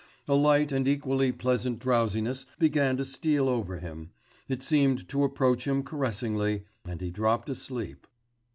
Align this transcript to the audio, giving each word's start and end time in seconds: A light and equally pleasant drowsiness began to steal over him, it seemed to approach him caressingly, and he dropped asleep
A 0.27 0.33
light 0.33 0.71
and 0.71 0.87
equally 0.87 1.31
pleasant 1.31 1.77
drowsiness 1.77 2.47
began 2.57 2.97
to 2.97 3.05
steal 3.05 3.47
over 3.47 3.77
him, 3.77 4.09
it 4.49 4.63
seemed 4.63 5.07
to 5.09 5.23
approach 5.23 5.67
him 5.67 5.83
caressingly, 5.83 6.63
and 6.83 6.99
he 7.01 7.11
dropped 7.11 7.51
asleep 7.51 8.07